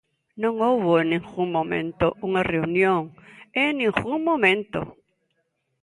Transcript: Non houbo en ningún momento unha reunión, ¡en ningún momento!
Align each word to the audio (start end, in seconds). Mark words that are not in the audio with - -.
Non 0.43 0.53
houbo 0.67 0.91
en 1.01 1.07
ningún 1.13 1.49
momento 1.57 2.05
unha 2.27 2.43
reunión, 2.53 3.01
¡en 3.63 3.69
ningún 3.81 4.19
momento! 4.29 4.79